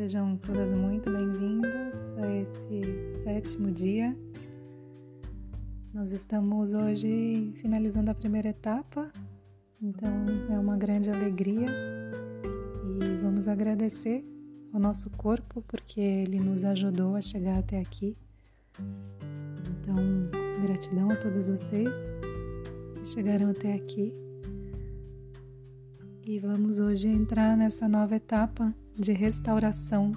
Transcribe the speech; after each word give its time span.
Sejam 0.00 0.34
todas 0.38 0.72
muito 0.72 1.10
bem-vindas 1.10 2.14
a 2.16 2.34
esse 2.36 3.10
sétimo 3.20 3.70
dia. 3.70 4.16
Nós 5.92 6.12
estamos 6.12 6.72
hoje 6.72 7.52
finalizando 7.60 8.10
a 8.10 8.14
primeira 8.14 8.48
etapa, 8.48 9.12
então 9.78 10.10
é 10.48 10.58
uma 10.58 10.74
grande 10.74 11.10
alegria 11.10 11.66
e 12.82 13.22
vamos 13.22 13.46
agradecer 13.46 14.24
ao 14.72 14.80
nosso 14.80 15.10
corpo 15.10 15.62
porque 15.68 16.00
ele 16.00 16.40
nos 16.40 16.64
ajudou 16.64 17.14
a 17.14 17.20
chegar 17.20 17.58
até 17.58 17.78
aqui. 17.78 18.16
Então, 19.68 19.96
gratidão 20.62 21.10
a 21.10 21.16
todos 21.16 21.50
vocês 21.50 22.22
que 22.94 23.06
chegaram 23.06 23.50
até 23.50 23.74
aqui. 23.74 24.14
E 26.24 26.38
vamos 26.38 26.80
hoje 26.80 27.06
entrar 27.06 27.54
nessa 27.54 27.86
nova 27.86 28.16
etapa 28.16 28.74
de 28.96 29.12
restauração. 29.12 30.12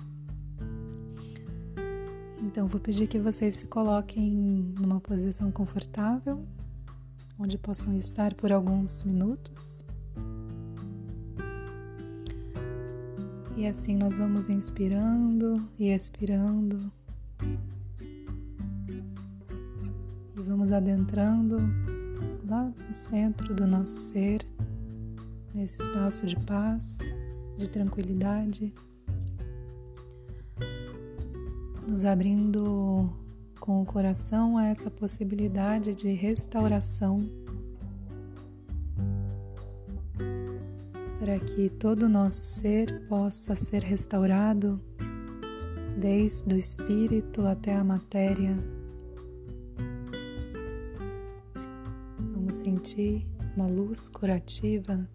Então, 2.41 2.67
vou 2.67 2.79
pedir 2.79 3.07
que 3.07 3.17
vocês 3.17 3.55
se 3.55 3.67
coloquem 3.67 4.31
numa 4.79 4.99
posição 4.99 5.51
confortável, 5.51 6.45
onde 7.39 7.57
possam 7.57 7.93
estar 7.97 8.33
por 8.33 8.51
alguns 8.51 9.03
minutos. 9.03 9.85
E 13.55 13.65
assim 13.67 13.95
nós 13.95 14.17
vamos 14.17 14.49
inspirando 14.49 15.67
e 15.79 15.89
expirando. 15.89 16.91
E 20.35 20.41
vamos 20.41 20.71
adentrando 20.71 21.57
lá 22.47 22.71
no 22.85 22.93
centro 22.93 23.55
do 23.55 23.65
nosso 23.65 23.93
ser, 23.93 24.45
nesse 25.53 25.81
espaço 25.81 26.25
de 26.25 26.35
paz 26.41 27.13
de 27.57 27.69
tranquilidade, 27.69 28.73
nos 31.87 32.05
abrindo 32.05 33.09
com 33.59 33.81
o 33.81 33.85
coração 33.85 34.57
a 34.57 34.65
essa 34.65 34.89
possibilidade 34.91 35.95
de 35.95 36.11
restauração, 36.11 37.29
para 41.19 41.39
que 41.39 41.69
todo 41.69 42.03
o 42.03 42.09
nosso 42.09 42.43
ser 42.43 43.07
possa 43.07 43.55
ser 43.55 43.83
restaurado, 43.83 44.81
desde 45.97 46.53
o 46.53 46.57
espírito 46.57 47.45
até 47.45 47.75
a 47.75 47.83
matéria. 47.83 48.57
Vamos 52.33 52.55
sentir 52.55 53.25
uma 53.55 53.67
luz 53.67 54.09
curativa 54.09 55.07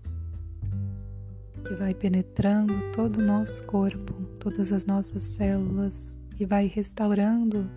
que 1.68 1.74
vai 1.74 1.92
penetrando 1.92 2.72
todo 2.92 3.18
o 3.18 3.22
nosso 3.22 3.62
corpo, 3.64 4.14
todas 4.40 4.72
as 4.72 4.86
nossas 4.86 5.22
células 5.22 6.18
e 6.40 6.46
vai 6.46 6.66
restaurando 6.66 7.70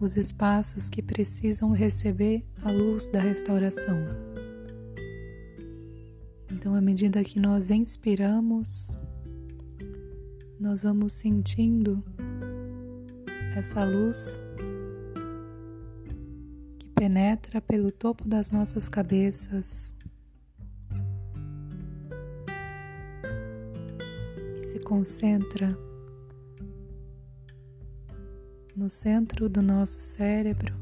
os 0.00 0.16
espaços 0.16 0.90
que 0.90 1.00
precisam 1.00 1.70
receber 1.70 2.44
a 2.60 2.72
luz 2.72 3.06
da 3.06 3.20
restauração. 3.20 3.96
Então, 6.52 6.74
à 6.74 6.80
medida 6.80 7.22
que 7.22 7.38
nós 7.38 7.70
inspiramos, 7.70 8.96
nós 10.58 10.82
vamos 10.82 11.12
sentindo 11.12 12.02
essa 13.54 13.84
luz 13.84 14.42
que 16.80 16.88
penetra 16.96 17.60
pelo 17.60 17.92
topo 17.92 18.26
das 18.26 18.50
nossas 18.50 18.88
cabeças, 18.88 19.94
se 24.64 24.80
concentra 24.80 25.78
no 28.74 28.88
centro 28.88 29.46
do 29.46 29.62
nosso 29.62 29.98
cérebro, 29.98 30.74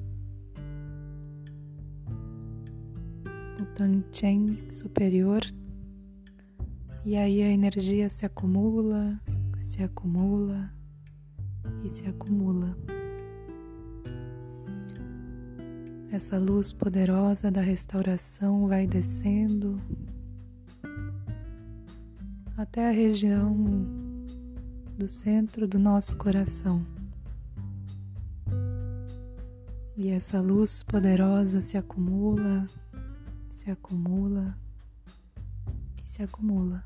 o 3.61 3.67
Tanchen 3.75 4.71
superior, 4.71 5.43
e 7.05 7.17
aí 7.17 7.43
a 7.43 7.49
energia 7.49 8.09
se 8.09 8.25
acumula, 8.25 9.21
se 9.59 9.83
acumula 9.83 10.73
e 11.85 11.91
se 11.91 12.07
acumula. 12.07 12.77
Essa 16.13 16.39
luz 16.39 16.73
poderosa 16.73 17.51
da 17.51 17.63
restauração 17.63 18.69
vai 18.69 18.87
descendo 18.87 19.81
até 22.63 22.89
a 22.89 22.93
região 22.93 23.57
do 24.97 25.09
centro 25.09 25.67
do 25.67 25.81
nosso 25.81 26.17
coração. 26.17 26.87
E 29.97 30.09
essa 30.09 30.41
luz 30.41 30.85
poderosa 30.85 31.61
se 31.61 31.77
acumula, 31.77 32.69
se 33.51 33.69
acumula 33.69 34.57
e 36.05 36.09
se 36.09 36.23
acumula. 36.23 36.85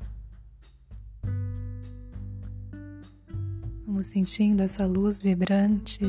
Vamos 3.85 4.07
sentindo 4.07 4.63
essa 4.63 4.85
luz 4.87 5.21
vibrante 5.21 6.03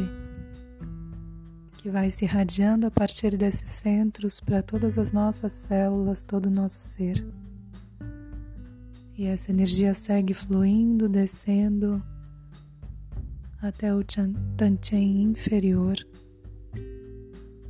que 1.77 1.91
vai 1.91 2.11
se 2.11 2.25
irradiando 2.25 2.87
a 2.87 2.91
partir 2.91 3.37
desses 3.37 3.71
centros 3.71 4.41
para 4.41 4.63
todas 4.63 4.97
as 4.97 5.13
nossas 5.13 5.53
células, 5.53 6.25
todo 6.25 6.47
o 6.47 6.51
nosso 6.51 6.81
ser. 6.81 7.23
E 9.19 9.27
essa 9.27 9.51
energia 9.51 9.95
segue 9.95 10.33
fluindo, 10.33 11.09
descendo 11.09 12.01
até 13.61 13.93
o 13.93 14.05
Tanchen 14.57 15.23
inferior, 15.23 15.97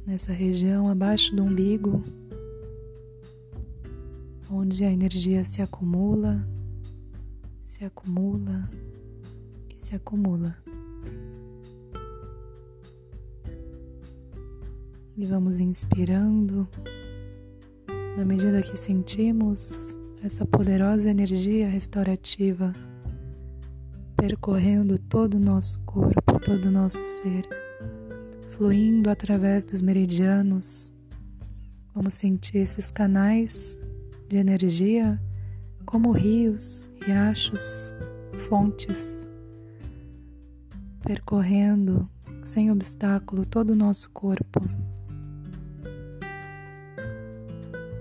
nessa 0.05 0.31
região 0.31 0.91
abaixo 0.91 1.35
do 1.35 1.43
umbigo, 1.43 2.03
onde 4.51 4.85
a 4.85 4.93
energia 4.93 5.43
se 5.43 5.63
acumula, 5.63 6.47
se 7.63 7.83
acumula 7.83 8.71
e 9.75 9.81
se 9.81 9.95
acumula. 9.95 10.55
E 15.17 15.25
vamos 15.25 15.59
inspirando, 15.59 16.69
na 18.19 18.25
medida 18.27 18.61
que 18.61 18.77
sentimos 18.77 19.99
essa 20.23 20.45
poderosa 20.45 21.09
energia 21.09 21.69
restaurativa 21.69 22.75
percorrendo 24.17 24.99
todo 24.99 25.35
o 25.35 25.41
nosso 25.41 25.79
corpo, 25.81 26.41
todo 26.41 26.65
o 26.67 26.71
nosso 26.73 27.03
ser, 27.03 27.49
fluindo 28.49 29.09
através 29.09 29.65
dos 29.65 29.81
meridianos. 29.81 30.93
Vamos 31.95 32.15
sentir 32.15 32.59
esses 32.59 32.91
canais 32.91 33.79
de 34.29 34.37
energia 34.37 35.23
como 35.87 36.11
rios, 36.11 36.91
riachos, 37.01 37.95
fontes, 38.35 39.29
percorrendo 41.01 42.11
sem 42.43 42.73
obstáculo 42.73 43.47
todo 43.47 43.71
o 43.71 43.77
nosso 43.77 44.11
corpo. 44.11 44.61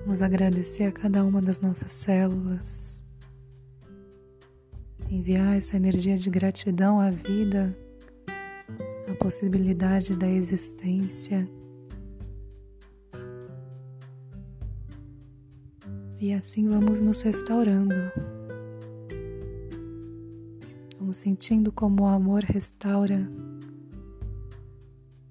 Vamos 0.08 0.22
agradecer 0.22 0.86
a 0.86 0.92
cada 0.94 1.22
uma 1.22 1.42
das 1.42 1.60
nossas 1.60 1.92
células, 1.92 3.04
enviar 5.10 5.58
essa 5.58 5.76
energia 5.76 6.16
de 6.16 6.30
gratidão 6.30 6.98
à 7.02 7.12
vida, 7.12 7.78
à 9.12 9.14
possibilidade 9.16 10.16
da 10.16 10.26
existência. 10.26 11.46
E 16.22 16.32
assim 16.32 16.70
vamos 16.70 17.02
nos 17.02 17.22
restaurando. 17.24 17.94
Vamos 20.98 21.18
sentindo 21.18 21.70
como 21.70 22.04
o 22.04 22.08
amor 22.08 22.44
restaura, 22.44 23.30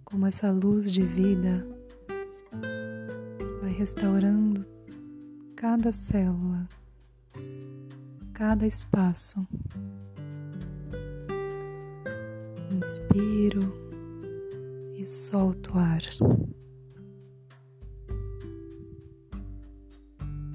como 0.05 0.27
essa 0.27 0.51
luz 0.51 0.93
de 0.93 1.03
vida 1.03 1.76
restaurando 3.77 4.63
cada 5.55 5.93
célula, 5.93 6.67
cada 8.33 8.67
espaço. 8.67 9.47
Inspiro 12.75 13.61
e 14.97 15.05
solto 15.05 15.75
o 15.75 15.79
ar. 15.79 16.01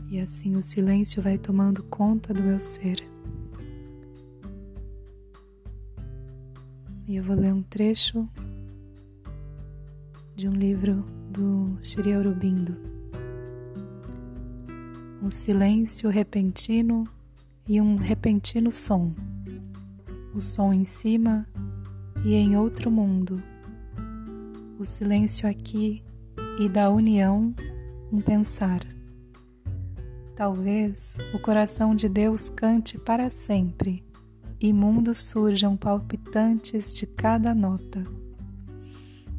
E 0.09 0.19
assim 0.19 0.56
o 0.56 0.62
silêncio 0.63 1.21
vai 1.21 1.38
tomando 1.38 1.83
conta 1.83 2.33
do 2.33 2.41
meu 2.41 2.59
ser. 2.59 3.07
E 7.07 7.18
eu 7.18 7.23
vou 7.23 7.35
ler 7.35 7.53
um 7.53 7.62
trecho 7.62 8.27
de 10.35 10.50
um 10.50 10.53
livro 10.53 11.06
do 11.29 11.77
Shri 11.83 12.13
Aurobindo 12.13 13.00
um 15.21 15.29
silêncio 15.29 16.09
repentino 16.09 17.07
e 17.68 17.79
um 17.79 17.95
repentino 17.95 18.71
som. 18.71 19.13
o 20.33 20.41
som 20.41 20.73
em 20.73 20.83
cima 20.83 21.45
e 22.25 22.33
em 22.33 22.57
outro 22.57 22.89
mundo, 22.89 23.44
o 24.79 24.85
silêncio 24.85 25.47
aqui 25.47 26.03
e 26.59 26.68
da 26.68 26.89
união 26.89 27.53
um 28.12 28.19
pensar. 28.19 28.79
Talvez 30.35 31.19
o 31.35 31.39
coração 31.39 31.94
de 31.94 32.09
Deus 32.09 32.50
cante 32.50 32.97
para 32.97 33.29
sempre 33.29 34.03
e 34.59 34.73
mundos 34.73 35.19
surjam 35.19 35.77
palpitantes 35.77 36.91
de 36.91 37.06
cada 37.06 37.53
nota. 37.53 38.03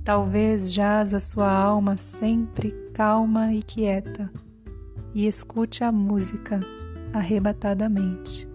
Talvez 0.04 0.72
jaz 0.72 1.12
a 1.12 1.18
sua 1.18 1.50
alma 1.50 1.96
sempre 1.96 2.70
calma 2.94 3.52
e 3.52 3.62
quieta 3.62 4.30
e 5.14 5.26
escute 5.26 5.84
a 5.84 5.92
música 5.92 6.60
arrebatadamente. 7.12 8.48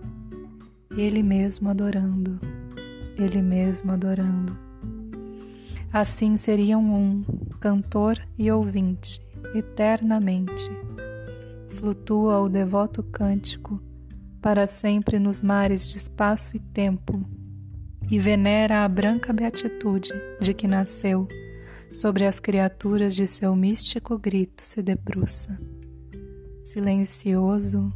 Ele 0.92 1.22
mesmo 1.22 1.70
adorando, 1.70 2.40
ele 3.18 3.42
mesmo 3.42 3.92
adorando. 3.92 4.58
Assim 5.92 6.36
seriam 6.36 6.82
um, 6.84 7.24
cantor 7.60 8.18
e 8.38 8.52
ouvinte, 8.52 9.22
eternamente. 9.54 10.70
Flutua 11.70 12.40
o 12.40 12.50
devoto 12.50 13.04
cântico 13.04 13.82
para 14.42 14.68
sempre 14.68 15.20
nos 15.20 15.42
mares 15.42 15.90
de 15.90 15.98
espaço 15.98 16.56
e 16.56 16.60
tempo, 16.60 17.22
e 18.10 18.18
venera 18.18 18.86
a 18.86 18.88
branca 18.88 19.34
beatitude 19.34 20.14
de 20.40 20.54
que 20.54 20.68
nasceu, 20.68 21.28
sobre 21.92 22.26
as 22.26 22.40
criaturas 22.40 23.16
de 23.16 23.28
seu 23.28 23.56
místico 23.56 24.18
grito 24.18 24.62
se 24.62 24.82
debruça. 24.82 25.60
Silencioso, 26.68 27.94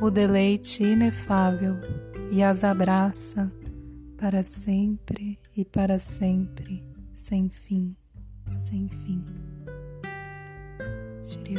o 0.00 0.12
deleite 0.12 0.84
inefável 0.84 1.74
e 2.30 2.40
as 2.40 2.62
abraça 2.62 3.52
para 4.16 4.44
sempre 4.44 5.40
e 5.56 5.64
para 5.64 5.98
sempre, 5.98 6.84
sem 7.12 7.50
fim, 7.50 7.96
sem 8.54 8.88
fim. 8.90 9.24
Shri. 11.20 11.56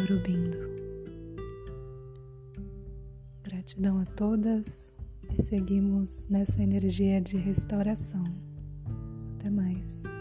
Gratidão 3.43 3.99
a 3.99 4.05
todas 4.05 4.95
e 5.37 5.41
seguimos 5.41 6.29
nessa 6.29 6.63
energia 6.63 7.19
de 7.19 7.35
restauração. 7.35 8.23
Até 9.35 9.49
mais. 9.49 10.20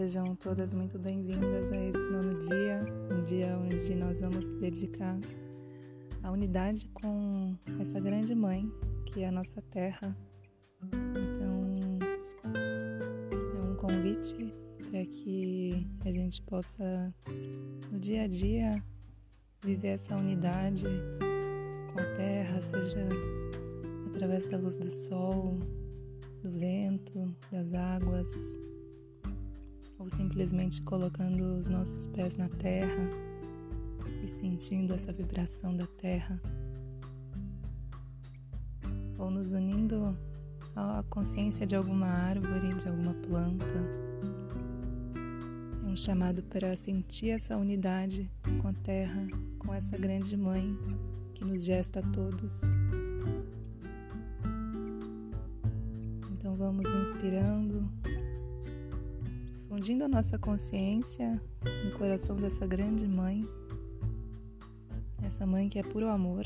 Sejam 0.00 0.24
todas 0.24 0.72
muito 0.72 0.98
bem-vindas 0.98 1.72
a 1.72 1.84
esse 1.84 2.08
nono 2.08 2.38
dia, 2.38 2.82
um 3.10 3.22
dia 3.22 3.54
onde 3.58 3.94
nós 3.94 4.22
vamos 4.22 4.48
dedicar 4.48 5.20
a 6.22 6.30
unidade 6.30 6.88
com 6.94 7.54
essa 7.78 8.00
grande 8.00 8.34
mãe 8.34 8.66
que 9.04 9.20
é 9.20 9.28
a 9.28 9.30
nossa 9.30 9.60
terra. 9.60 10.16
Então, 10.86 11.74
é 12.42 13.70
um 13.70 13.76
convite 13.76 14.54
para 14.90 15.04
que 15.04 15.86
a 16.06 16.10
gente 16.10 16.40
possa, 16.44 17.14
no 17.92 18.00
dia 18.00 18.22
a 18.22 18.26
dia, 18.26 18.74
viver 19.62 19.88
essa 19.88 20.16
unidade 20.16 20.86
com 21.92 22.00
a 22.00 22.06
terra, 22.14 22.62
seja 22.62 23.06
através 24.06 24.46
da 24.46 24.56
luz 24.56 24.78
do 24.78 24.90
sol, 24.90 25.58
do 26.42 26.50
vento, 26.52 27.36
das 27.52 27.74
águas, 27.74 28.58
ou 30.00 30.08
simplesmente 30.08 30.80
colocando 30.80 31.58
os 31.58 31.66
nossos 31.66 32.06
pés 32.06 32.36
na 32.36 32.48
terra 32.48 33.08
e 34.24 34.28
sentindo 34.28 34.94
essa 34.94 35.12
vibração 35.12 35.76
da 35.76 35.86
terra 35.86 36.40
ou 39.18 39.30
nos 39.30 39.52
unindo 39.52 40.16
à 40.74 41.04
consciência 41.10 41.66
de 41.66 41.76
alguma 41.76 42.06
árvore, 42.06 42.74
de 42.74 42.88
alguma 42.88 43.12
planta. 43.12 43.74
É 45.84 45.86
um 45.86 45.96
chamado 45.96 46.42
para 46.44 46.74
sentir 46.76 47.30
essa 47.30 47.56
unidade 47.56 48.30
com 48.62 48.68
a 48.68 48.72
terra, 48.72 49.26
com 49.58 49.74
essa 49.74 49.98
grande 49.98 50.34
mãe 50.36 50.76
que 51.34 51.44
nos 51.44 51.62
gesta 51.62 52.00
a 52.00 52.02
todos. 52.02 52.72
Então 56.32 56.56
vamos 56.56 56.90
inspirando, 56.94 57.86
fundindo 59.70 60.02
a 60.02 60.08
nossa 60.08 60.36
consciência 60.36 61.40
no 61.84 61.92
coração 61.96 62.34
dessa 62.34 62.66
grande 62.66 63.06
mãe, 63.06 63.48
essa 65.22 65.46
mãe 65.46 65.68
que 65.68 65.78
é 65.78 65.82
puro 65.84 66.08
amor, 66.08 66.44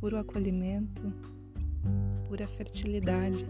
puro 0.00 0.16
acolhimento, 0.16 1.12
pura 2.26 2.48
fertilidade. 2.48 3.46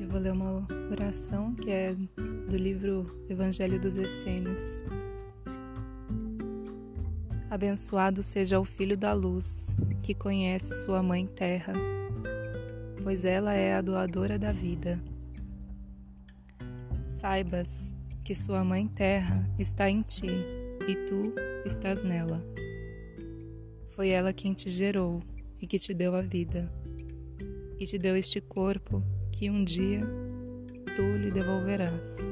Eu 0.00 0.08
vou 0.08 0.18
ler 0.18 0.32
uma 0.32 0.66
oração 0.90 1.54
que 1.54 1.70
é 1.70 1.94
do 1.94 2.56
livro 2.56 3.22
Evangelho 3.28 3.78
dos 3.78 3.98
Essênios. 3.98 4.82
Abençoado 7.50 8.22
seja 8.22 8.58
o 8.58 8.64
Filho 8.64 8.96
da 8.96 9.12
Luz, 9.12 9.76
que 10.02 10.14
conhece 10.14 10.74
sua 10.82 11.02
Mãe 11.02 11.26
Terra, 11.26 11.74
pois 13.06 13.24
ela 13.24 13.54
é 13.54 13.72
a 13.72 13.80
doadora 13.80 14.36
da 14.36 14.50
vida. 14.50 15.00
Saibas 17.06 17.94
que 18.24 18.34
sua 18.34 18.64
Mãe 18.64 18.88
Terra 18.88 19.48
está 19.56 19.88
em 19.88 20.02
ti 20.02 20.26
e 20.88 20.96
tu 21.06 21.32
estás 21.64 22.02
nela. 22.02 22.44
Foi 23.90 24.08
ela 24.08 24.32
quem 24.32 24.52
te 24.52 24.68
gerou 24.68 25.22
e 25.60 25.68
que 25.68 25.78
te 25.78 25.94
deu 25.94 26.16
a 26.16 26.20
vida, 26.20 26.68
e 27.78 27.84
te 27.84 27.96
deu 27.96 28.16
este 28.16 28.40
corpo 28.40 29.04
que 29.30 29.48
um 29.48 29.62
dia 29.62 30.04
tu 30.96 31.02
lhe 31.02 31.30
devolverás. 31.30 32.26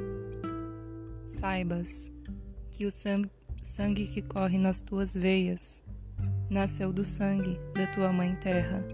Saibas 1.24 2.10
que 2.72 2.84
o 2.84 2.90
sangue 2.90 4.08
que 4.08 4.22
corre 4.22 4.58
nas 4.58 4.82
tuas 4.82 5.14
veias 5.14 5.84
nasceu 6.50 6.92
do 6.92 7.04
sangue 7.04 7.60
da 7.74 7.86
tua 7.86 8.12
mãe 8.12 8.34
terra. 8.34 8.84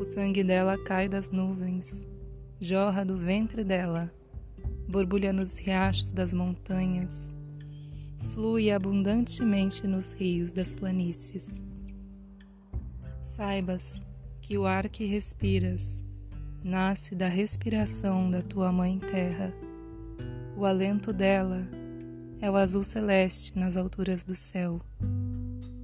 O 0.00 0.04
sangue 0.04 0.44
dela 0.44 0.78
cai 0.78 1.08
das 1.08 1.30
nuvens, 1.30 2.06
jorra 2.60 3.04
do 3.04 3.16
ventre 3.16 3.64
dela, 3.64 4.12
borbulha 4.88 5.32
nos 5.32 5.58
riachos 5.58 6.12
das 6.12 6.32
montanhas 6.32 7.34
flui 8.20 8.70
abundantemente 8.70 9.86
nos 9.86 10.12
rios 10.12 10.52
das 10.52 10.72
planícies. 10.72 11.62
Saibas 13.20 14.02
que 14.40 14.56
o 14.56 14.66
ar 14.66 14.88
que 14.88 15.04
respiras 15.04 16.04
nasce 16.62 17.14
da 17.14 17.28
respiração 17.28 18.30
da 18.30 18.42
tua 18.42 18.72
mãe 18.72 18.98
terra. 18.98 19.52
O 20.56 20.64
alento 20.64 21.12
dela 21.12 21.68
é 22.40 22.50
o 22.50 22.56
azul 22.56 22.82
celeste 22.82 23.56
nas 23.58 23.76
alturas 23.76 24.24
do 24.24 24.34
céu 24.34 24.80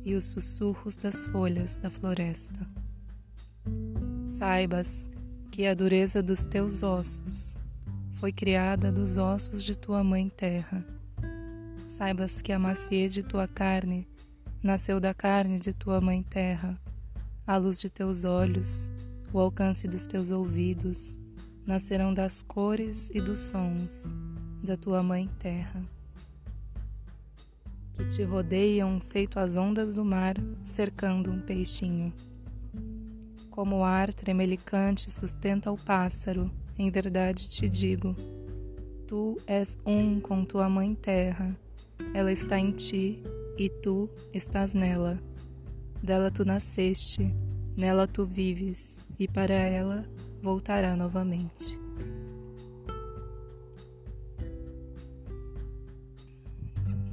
e 0.04 0.14
os 0.14 0.32
sussurros 0.32 0.96
das 0.96 1.26
folhas 1.26 1.78
da 1.78 1.90
floresta. 1.90 2.83
Saibas 4.38 5.08
que 5.50 5.66
a 5.66 5.74
dureza 5.74 6.22
dos 6.22 6.44
teus 6.44 6.82
ossos 6.82 7.56
foi 8.12 8.32
criada 8.32 8.90
dos 8.90 9.16
ossos 9.16 9.62
de 9.62 9.78
tua 9.78 10.02
mãe 10.02 10.28
terra 10.28 10.84
saibas 11.86 12.40
que 12.40 12.52
a 12.52 12.58
maciez 12.58 13.12
de 13.12 13.22
tua 13.22 13.46
carne 13.46 14.08
nasceu 14.62 14.98
da 14.98 15.12
carne 15.12 15.60
de 15.60 15.72
tua 15.72 16.00
mãe 16.00 16.22
terra, 16.22 16.80
a 17.46 17.56
luz 17.56 17.78
de 17.78 17.90
teus 17.90 18.24
olhos, 18.24 18.90
o 19.32 19.38
alcance 19.38 19.86
dos 19.86 20.06
teus 20.06 20.30
ouvidos, 20.30 21.16
nascerão 21.66 22.12
das 22.12 22.42
cores 22.42 23.10
e 23.10 23.20
dos 23.20 23.40
sons 23.40 24.14
da 24.62 24.76
tua 24.76 25.02
mãe 25.02 25.28
terra. 25.38 25.82
Que 27.92 28.06
te 28.06 28.22
rodeiam 28.24 29.00
feito 29.00 29.38
as 29.38 29.56
ondas 29.56 29.94
do 29.94 30.04
mar, 30.04 30.34
cercando 30.62 31.30
um 31.30 31.40
peixinho. 31.40 32.12
Como 33.54 33.76
o 33.76 33.84
ar 33.84 34.12
tremelicante 34.12 35.08
sustenta 35.08 35.70
o 35.70 35.76
pássaro, 35.78 36.50
em 36.76 36.90
verdade 36.90 37.48
te 37.48 37.68
digo, 37.68 38.16
tu 39.06 39.36
és 39.46 39.78
um 39.86 40.18
com 40.18 40.44
tua 40.44 40.68
mãe 40.68 40.92
terra, 40.92 41.56
ela 42.12 42.32
está 42.32 42.58
em 42.58 42.72
ti 42.72 43.22
e 43.56 43.68
tu 43.68 44.10
estás 44.32 44.74
nela. 44.74 45.22
Dela 46.02 46.32
tu 46.32 46.44
nasceste, 46.44 47.32
nela 47.76 48.08
tu 48.08 48.26
vives 48.26 49.06
e 49.20 49.28
para 49.28 49.54
ela 49.54 50.04
voltará 50.42 50.96
novamente. 50.96 51.78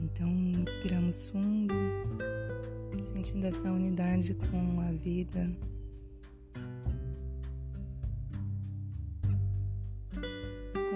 Então, 0.01 0.27
inspiramos 0.59 1.29
fundo, 1.29 1.75
sentindo 3.03 3.45
essa 3.45 3.71
unidade 3.71 4.33
com 4.33 4.81
a 4.81 4.91
vida. 4.91 5.55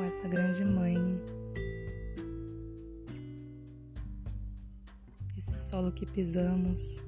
Essa 0.05 0.27
grande 0.27 0.63
mãe. 0.63 0.95
Esse 5.37 5.57
solo 5.69 5.91
que 5.91 6.05
pisamos, 6.05 7.03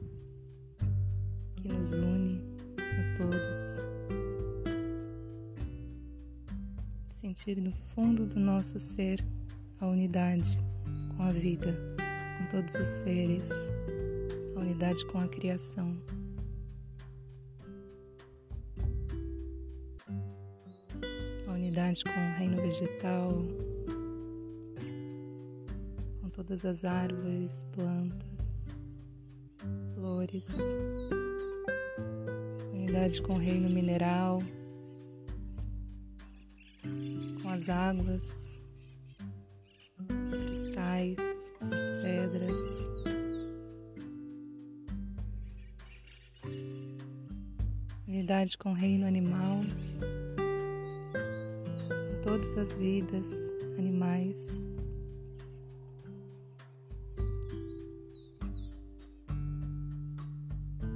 que 1.56 1.68
nos 1.68 1.96
une 1.98 2.42
a 2.80 3.18
todos. 3.18 3.82
Sentir 7.10 7.62
no 7.62 7.72
fundo 7.72 8.26
do 8.26 8.40
nosso 8.40 8.80
ser 8.80 9.24
a 9.80 9.88
unidade 9.88 10.60
com 11.16 11.24
a 11.24 11.32
vida, 11.32 11.74
com 12.38 12.48
todos 12.48 12.76
os 12.76 12.88
seres 12.88 13.72
a 14.56 14.60
unidade 14.60 15.06
com 15.06 15.20
a 15.20 15.28
criação. 15.28 15.96
Unidade 21.68 22.02
com 22.02 22.12
o 22.12 22.38
reino 22.38 22.62
vegetal, 22.62 23.34
com 26.22 26.30
todas 26.30 26.64
as 26.64 26.86
árvores, 26.86 27.66
plantas, 27.74 28.74
flores. 29.94 30.74
Unidade 32.72 33.22
com 33.22 33.34
o 33.34 33.38
reino 33.38 33.70
mineral, 33.70 34.42
com 37.42 37.50
as 37.50 37.68
águas, 37.68 38.62
os 40.26 40.38
cristais, 40.38 41.52
as 41.70 41.90
pedras. 42.02 42.62
unidade 48.08 48.58
com 48.58 48.72
o 48.72 48.74
reino 48.74 49.06
animal, 49.06 49.62
todas 52.28 52.58
as 52.58 52.76
vidas 52.76 53.54
animais. 53.78 54.60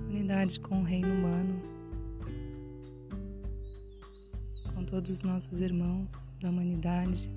Unidade 0.09 0.59
com 0.59 0.81
o 0.81 0.83
reino 0.83 1.07
humano, 1.07 1.61
com 4.75 4.83
todos 4.83 5.09
os 5.09 5.23
nossos 5.23 5.61
irmãos 5.61 6.35
da 6.41 6.49
humanidade. 6.49 7.29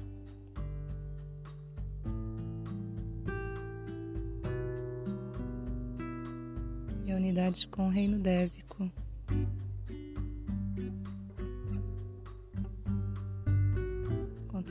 E 7.07 7.13
a 7.13 7.15
unidade 7.15 7.69
com 7.69 7.87
o 7.87 7.91
reino 7.91 8.19
dévico. 8.19 8.64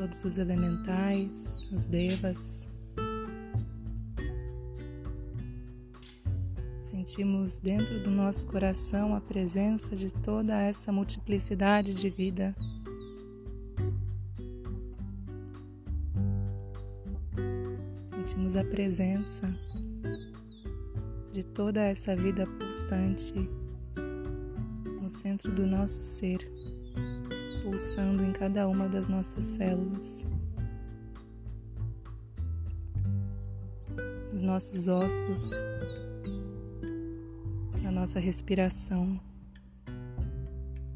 Todos 0.03 0.25
os 0.25 0.38
elementais, 0.38 1.69
os 1.72 1.86
devas. 1.86 2.67
Sentimos 6.81 7.57
dentro 7.57 8.03
do 8.03 8.12
nosso 8.12 8.45
coração 8.48 9.15
a 9.15 9.22
presença 9.22 9.95
de 9.95 10.13
toda 10.13 10.62
essa 10.62 10.91
multiplicidade 10.91 11.93
de 11.93 12.10
vida. 12.10 12.53
Sentimos 18.17 18.57
a 18.57 18.65
presença 18.65 19.57
de 21.31 21.45
toda 21.45 21.79
essa 21.81 22.13
vida 22.13 22.45
pulsante 22.45 23.36
no 25.01 25.10
centro 25.10 25.50
do 25.53 25.65
nosso 25.65 26.03
ser 26.03 26.52
pulsando 27.74 28.24
em 28.24 28.32
cada 28.32 28.68
uma 28.68 28.88
das 28.88 29.08
nossas 29.08 29.44
células, 29.46 30.27
nos 34.32 34.44
nossos 34.44 34.88
ossos, 34.88 35.65
na 37.82 37.92
nossa 37.92 38.20
respiração, 38.20 39.20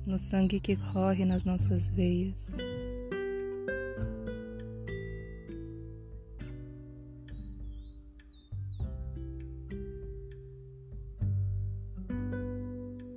no 0.06 0.20
sangue 0.20 0.60
que 0.60 0.76
corre 0.94 1.26
nas 1.26 1.46
nossas 1.46 1.90
veias. 1.90 2.58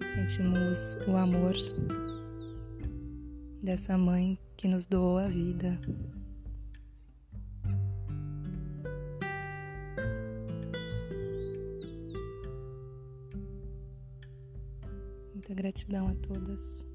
Sentimos 0.08 0.96
o 1.06 1.14
amor 1.14 1.54
dessa 3.62 3.96
mãe 3.98 4.36
que 4.56 4.66
nos 4.66 4.86
doou 4.86 5.18
a 5.18 5.28
vida. 5.28 5.78
Muita 15.34 15.54
gratidão 15.54 16.08
a 16.08 16.14
todas. 16.14 16.86